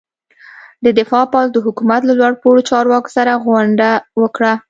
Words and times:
د 0.85 0.87
دفاع 0.99 1.25
پوځ 1.33 1.47
د 1.53 1.57
حکومت 1.65 2.01
له 2.05 2.13
لوړ 2.19 2.33
پوړو 2.41 2.67
چارواکو 2.69 3.13
سره 3.17 3.41
غونډه 3.45 3.89
وکړه. 4.21 4.53